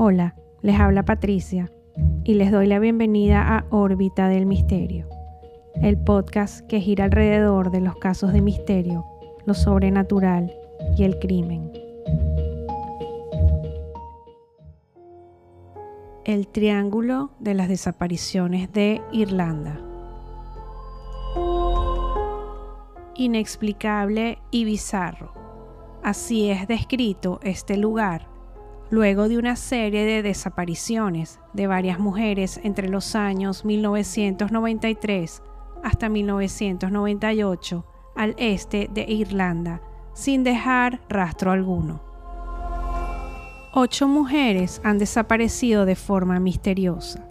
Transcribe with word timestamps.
Hola, 0.00 0.36
les 0.62 0.78
habla 0.78 1.04
Patricia 1.04 1.72
y 2.22 2.34
les 2.34 2.52
doy 2.52 2.68
la 2.68 2.78
bienvenida 2.78 3.42
a 3.42 3.66
Órbita 3.70 4.28
del 4.28 4.46
Misterio, 4.46 5.08
el 5.82 5.98
podcast 5.98 6.64
que 6.68 6.80
gira 6.80 7.06
alrededor 7.06 7.72
de 7.72 7.80
los 7.80 7.96
casos 7.96 8.32
de 8.32 8.40
misterio, 8.40 9.04
lo 9.44 9.54
sobrenatural 9.54 10.54
y 10.96 11.02
el 11.02 11.18
crimen. 11.18 11.72
El 16.24 16.46
Triángulo 16.46 17.32
de 17.40 17.54
las 17.54 17.68
Desapariciones 17.68 18.72
de 18.72 19.02
Irlanda. 19.10 19.80
Inexplicable 23.16 24.38
y 24.52 24.64
bizarro. 24.64 25.32
Así 26.04 26.52
es 26.52 26.68
descrito 26.68 27.40
este 27.42 27.76
lugar 27.76 28.27
luego 28.90 29.28
de 29.28 29.38
una 29.38 29.56
serie 29.56 30.04
de 30.04 30.22
desapariciones 30.22 31.40
de 31.52 31.66
varias 31.66 31.98
mujeres 31.98 32.60
entre 32.62 32.88
los 32.88 33.14
años 33.14 33.64
1993 33.64 35.42
hasta 35.82 36.08
1998 36.08 37.84
al 38.16 38.34
este 38.38 38.88
de 38.92 39.02
Irlanda, 39.02 39.80
sin 40.12 40.42
dejar 40.42 41.00
rastro 41.08 41.52
alguno. 41.52 42.02
Ocho 43.74 44.08
mujeres 44.08 44.80
han 44.82 44.98
desaparecido 44.98 45.84
de 45.84 45.94
forma 45.94 46.40
misteriosa, 46.40 47.28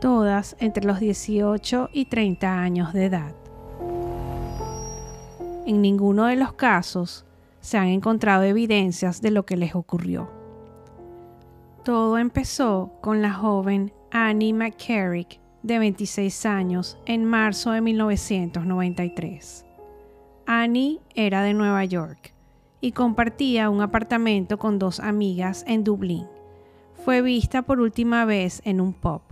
todas 0.00 0.54
entre 0.60 0.84
los 0.84 1.00
18 1.00 1.90
y 1.92 2.04
30 2.04 2.60
años 2.60 2.92
de 2.92 3.06
edad. 3.06 3.34
En 5.66 5.80
ninguno 5.80 6.26
de 6.26 6.36
los 6.36 6.52
casos 6.52 7.24
se 7.60 7.78
han 7.78 7.88
encontrado 7.88 8.42
evidencias 8.42 9.22
de 9.22 9.30
lo 9.30 9.44
que 9.44 9.56
les 9.56 9.74
ocurrió. 9.74 10.41
Todo 11.84 12.16
empezó 12.18 12.92
con 13.00 13.22
la 13.22 13.32
joven 13.32 13.92
Annie 14.12 14.52
McCarrick, 14.52 15.40
de 15.64 15.80
26 15.80 16.46
años, 16.46 16.96
en 17.06 17.24
marzo 17.24 17.72
de 17.72 17.80
1993. 17.80 19.66
Annie 20.46 21.00
era 21.16 21.42
de 21.42 21.54
Nueva 21.54 21.84
York 21.84 22.34
y 22.80 22.92
compartía 22.92 23.68
un 23.68 23.80
apartamento 23.80 24.60
con 24.60 24.78
dos 24.78 25.00
amigas 25.00 25.64
en 25.66 25.82
Dublín. 25.82 26.28
Fue 27.04 27.20
vista 27.20 27.62
por 27.62 27.80
última 27.80 28.24
vez 28.26 28.62
en 28.64 28.80
un 28.80 28.92
pub. 28.92 29.22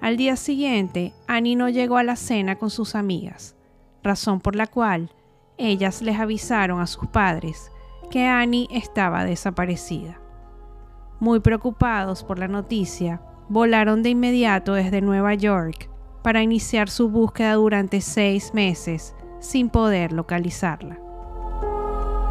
Al 0.00 0.16
día 0.16 0.36
siguiente, 0.36 1.14
Annie 1.26 1.56
no 1.56 1.68
llegó 1.68 1.96
a 1.96 2.04
la 2.04 2.14
cena 2.14 2.56
con 2.58 2.70
sus 2.70 2.94
amigas, 2.94 3.56
razón 4.04 4.38
por 4.38 4.54
la 4.54 4.68
cual 4.68 5.10
ellas 5.58 6.00
les 6.00 6.20
avisaron 6.20 6.78
a 6.80 6.86
sus 6.86 7.08
padres 7.08 7.72
que 8.08 8.24
Annie 8.24 8.68
estaba 8.70 9.24
desaparecida. 9.24 10.20
Muy 11.18 11.40
preocupados 11.40 12.22
por 12.24 12.38
la 12.38 12.48
noticia, 12.48 13.22
volaron 13.48 14.02
de 14.02 14.10
inmediato 14.10 14.74
desde 14.74 15.00
Nueva 15.00 15.34
York 15.34 15.88
para 16.22 16.42
iniciar 16.42 16.90
su 16.90 17.08
búsqueda 17.08 17.54
durante 17.54 18.00
seis 18.00 18.52
meses 18.52 19.14
sin 19.38 19.70
poder 19.70 20.12
localizarla. 20.12 20.98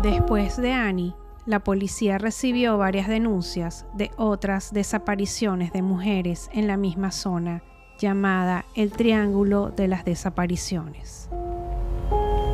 Después 0.04 0.58
de 0.58 0.74
Annie, 0.74 1.16
la 1.46 1.64
policía 1.64 2.18
recibió 2.18 2.78
varias 2.78 3.08
denuncias 3.08 3.86
de 3.94 4.12
otras 4.18 4.74
desapariciones 4.74 5.72
de 5.72 5.82
mujeres 5.82 6.50
en 6.54 6.68
la 6.68 6.78
misma 6.78 7.12
zona 7.12 7.64
llamada 7.98 8.66
el 8.76 8.92
Triángulo 8.92 9.70
de 9.70 9.88
las 9.88 10.06
Desapariciones. 10.06 11.30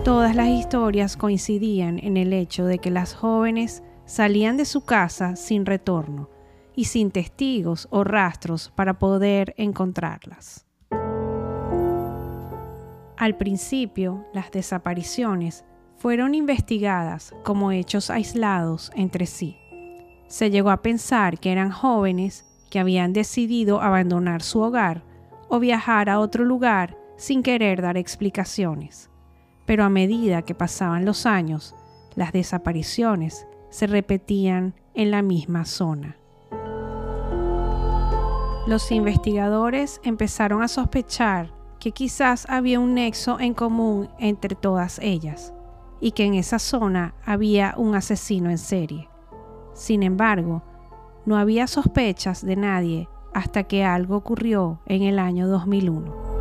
Todas 0.03 0.35
las 0.35 0.47
historias 0.47 1.17
coincidían 1.17 1.99
en 1.99 2.17
el 2.17 2.33
hecho 2.33 2.65
de 2.65 2.79
que 2.79 2.91
las 2.91 3.13
jóvenes 3.13 3.83
salían 4.11 4.57
de 4.57 4.65
su 4.65 4.81
casa 4.81 5.37
sin 5.37 5.65
retorno 5.65 6.29
y 6.75 6.83
sin 6.83 7.11
testigos 7.11 7.87
o 7.91 8.03
rastros 8.03 8.69
para 8.75 8.99
poder 8.99 9.53
encontrarlas. 9.55 10.65
Al 13.15 13.37
principio, 13.37 14.25
las 14.33 14.51
desapariciones 14.51 15.63
fueron 15.95 16.35
investigadas 16.35 17.33
como 17.45 17.71
hechos 17.71 18.09
aislados 18.09 18.91
entre 18.95 19.25
sí. 19.27 19.55
Se 20.27 20.49
llegó 20.51 20.71
a 20.71 20.81
pensar 20.81 21.39
que 21.39 21.53
eran 21.53 21.71
jóvenes 21.71 22.45
que 22.69 22.79
habían 22.79 23.13
decidido 23.13 23.79
abandonar 23.79 24.41
su 24.41 24.59
hogar 24.59 25.05
o 25.47 25.59
viajar 25.59 26.09
a 26.09 26.19
otro 26.19 26.43
lugar 26.43 26.97
sin 27.15 27.43
querer 27.43 27.81
dar 27.81 27.95
explicaciones. 27.95 29.09
Pero 29.65 29.85
a 29.85 29.89
medida 29.89 30.41
que 30.41 30.53
pasaban 30.53 31.05
los 31.05 31.25
años, 31.25 31.75
las 32.15 32.33
desapariciones 32.33 33.47
se 33.71 33.87
repetían 33.87 34.75
en 34.93 35.09
la 35.09 35.23
misma 35.23 35.65
zona. 35.65 36.17
Los 38.67 38.91
investigadores 38.91 39.99
empezaron 40.03 40.61
a 40.61 40.67
sospechar 40.67 41.51
que 41.79 41.91
quizás 41.91 42.45
había 42.47 42.79
un 42.79 42.93
nexo 42.93 43.39
en 43.39 43.55
común 43.55 44.09
entre 44.19 44.55
todas 44.55 44.99
ellas 44.99 45.51
y 45.99 46.11
que 46.11 46.25
en 46.25 46.35
esa 46.35 46.59
zona 46.59 47.15
había 47.25 47.73
un 47.75 47.95
asesino 47.95 48.51
en 48.51 48.59
serie. 48.59 49.09
Sin 49.73 50.03
embargo, 50.03 50.61
no 51.25 51.37
había 51.37 51.65
sospechas 51.65 52.45
de 52.45 52.55
nadie 52.55 53.09
hasta 53.33 53.63
que 53.63 53.83
algo 53.83 54.17
ocurrió 54.17 54.81
en 54.85 55.03
el 55.03 55.17
año 55.17 55.47
2001. 55.47 56.31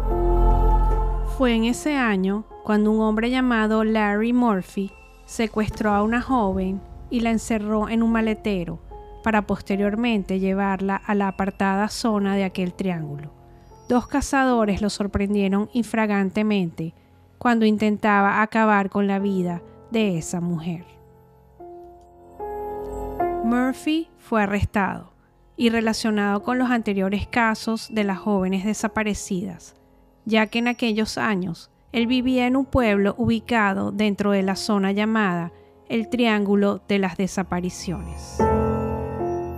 Fue 1.39 1.55
en 1.55 1.65
ese 1.65 1.97
año 1.97 2.45
cuando 2.65 2.91
un 2.91 3.01
hombre 3.01 3.31
llamado 3.31 3.83
Larry 3.85 4.35
Murphy 4.35 4.93
secuestró 5.25 5.93
a 5.93 6.03
una 6.03 6.21
joven 6.21 6.83
y 7.11 7.21
la 7.21 7.31
encerró 7.31 7.89
en 7.89 8.03
un 8.03 8.13
maletero 8.13 8.81
para 9.23 9.47
posteriormente 9.47 10.39
llevarla 10.39 10.97
a 10.97 11.15
la 11.15 11.29
apartada 11.29 11.89
zona 11.89 12.37
de 12.37 12.45
aquel 12.45 12.73
triángulo. 12.73 13.33
Dos 13.89 14.07
cazadores 14.07 14.81
lo 14.81 14.89
sorprendieron 14.89 15.69
infragantemente 15.73 16.95
cuando 17.39 17.67
intentaba 17.67 18.43
acabar 18.43 18.91
con 18.91 19.07
la 19.07 19.19
vida 19.19 19.63
de 19.91 20.17
esa 20.19 20.41
mujer. 20.41 20.85
Murphy 23.45 24.09
fue 24.19 24.43
arrestado 24.43 25.13
y 25.57 25.71
relacionado 25.71 26.43
con 26.43 26.59
los 26.59 26.71
anteriores 26.71 27.27
casos 27.27 27.89
de 27.93 28.05
las 28.05 28.19
jóvenes 28.19 28.65
desaparecidas, 28.65 29.75
ya 30.25 30.47
que 30.47 30.61
en 30.61 30.69
aquellos 30.69 31.19
años 31.19 31.71
él 31.93 32.07
vivía 32.07 32.47
en 32.47 32.57
un 32.57 32.67
pueblo 32.67 33.15
ubicado 33.19 33.91
dentro 33.91 34.31
de 34.31 34.43
la 34.43 34.55
zona 34.55 34.93
llamada 34.93 35.53
el 35.91 36.09
Triángulo 36.09 36.81
de 36.87 37.01
las 37.01 37.17
Desapariciones. 37.17 38.39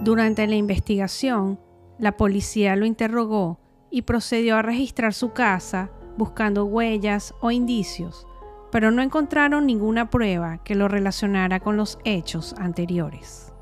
Durante 0.01 0.47
la 0.47 0.55
investigación, 0.55 1.61
la 1.99 2.17
policía 2.17 2.75
lo 2.75 2.87
interrogó 2.87 3.61
y 3.91 4.03
procedió 4.03 4.57
a 4.57 4.63
registrar 4.63 5.13
su 5.13 5.35
casa 5.35 5.91
buscando 6.17 6.65
huellas 6.65 7.35
o 7.43 7.51
indicios, 7.51 8.27
pero 8.71 8.91
no 8.91 9.03
encontraron 9.03 9.67
ninguna 9.67 10.09
prueba 10.09 10.57
que 10.65 10.75
lo 10.75 10.89
relacionara 10.89 11.61
con 11.61 11.77
los 11.77 11.99
hechos 12.03 12.55
anteriores. 12.59 13.53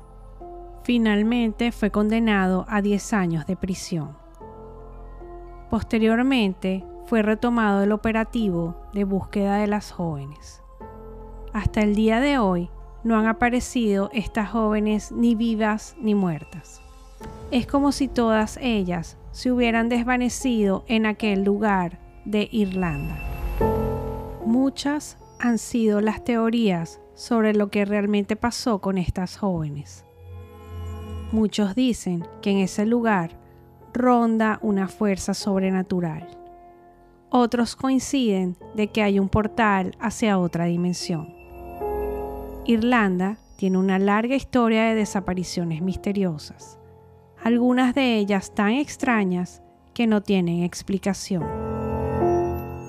Finalmente 0.83 1.73
fue 1.73 1.91
condenado 1.91 2.65
a 2.69 2.81
10 2.81 3.11
años 3.11 3.45
de 3.47 3.57
prisión. 3.57 4.17
Posteriormente 5.69 6.85
fue 7.05 7.21
retomado 7.21 7.83
el 7.83 7.91
operativo 7.91 8.77
de 8.93 9.03
búsqueda 9.03 9.57
de 9.57 9.67
las 9.67 9.91
jóvenes. 9.91 10.60
Hasta 11.53 11.81
el 11.81 11.95
día 11.95 12.21
de 12.21 12.37
hoy 12.37 12.69
no 13.03 13.17
han 13.17 13.27
aparecido 13.27 14.09
estas 14.13 14.49
jóvenes 14.49 15.11
ni 15.11 15.35
vivas 15.35 15.95
ni 15.99 16.15
muertas. 16.15 16.81
Es 17.51 17.67
como 17.67 17.91
si 17.91 18.07
todas 18.07 18.57
ellas 18.61 19.17
se 19.31 19.51
hubieran 19.51 19.89
desvanecido 19.89 20.85
en 20.87 21.05
aquel 21.05 21.43
lugar 21.43 21.99
de 22.23 22.47
Irlanda. 22.51 23.17
Muchas 24.45 25.17
han 25.39 25.57
sido 25.57 25.99
las 25.99 26.23
teorías 26.23 27.01
sobre 27.15 27.53
lo 27.53 27.69
que 27.69 27.83
realmente 27.83 28.37
pasó 28.37 28.79
con 28.79 28.97
estas 28.97 29.37
jóvenes. 29.37 30.05
Muchos 31.33 31.75
dicen 31.75 32.25
que 32.41 32.51
en 32.51 32.59
ese 32.59 32.85
lugar 32.85 33.31
ronda 33.93 34.57
una 34.61 34.87
fuerza 34.87 35.33
sobrenatural. 35.33 36.29
Otros 37.29 37.75
coinciden 37.75 38.55
de 38.73 38.87
que 38.87 39.03
hay 39.03 39.19
un 39.19 39.27
portal 39.27 39.95
hacia 39.99 40.39
otra 40.39 40.65
dimensión. 40.65 41.40
Irlanda 42.71 43.37
tiene 43.57 43.77
una 43.77 43.99
larga 43.99 44.35
historia 44.35 44.83
de 44.85 44.95
desapariciones 44.95 45.81
misteriosas, 45.81 46.79
algunas 47.43 47.93
de 47.93 48.17
ellas 48.17 48.55
tan 48.55 48.71
extrañas 48.71 49.61
que 49.93 50.07
no 50.07 50.21
tienen 50.21 50.63
explicación. 50.63 51.43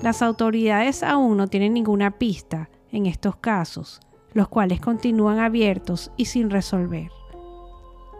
Las 0.01 0.21
autoridades 0.21 1.03
aún 1.03 1.37
no 1.37 1.47
tienen 1.47 1.73
ninguna 1.73 2.11
pista 2.11 2.69
en 2.91 3.07
estos 3.07 3.35
casos, 3.35 3.99
los 4.31 4.47
cuales 4.47 4.79
continúan 4.79 5.39
abiertos 5.39 6.11
y 6.17 6.25
sin 6.25 6.49
resolver. 6.49 7.09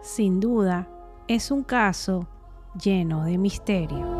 Sin 0.02 0.40
duda, 0.40 0.88
es 1.28 1.50
un 1.50 1.62
caso 1.62 2.28
lleno 2.78 3.24
de 3.24 3.38
misterio. 3.38 4.13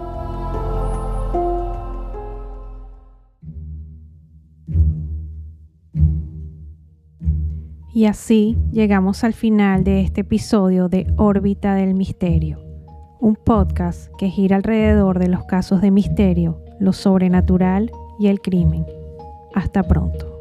Y 7.95 8.07
así 8.07 8.59
llegamos 8.73 9.23
al 9.23 9.35
final 9.35 9.85
de 9.85 10.01
este 10.01 10.23
episodio 10.23 10.89
de 10.89 11.07
Órbita 11.17 11.77
del 11.77 11.95
Misterio, 11.95 12.59
un 13.21 13.37
podcast 13.37 14.11
que 14.19 14.31
gira 14.31 14.57
alrededor 14.57 15.21
de 15.21 15.29
los 15.29 15.45
casos 15.45 15.81
de 15.81 15.93
misterio, 15.93 16.61
lo 16.81 16.93
sobrenatural 16.93 17.93
y 18.19 18.27
el 18.27 18.41
crimen. 18.41 18.85
Hasta 19.55 19.85
pronto. 19.85 20.34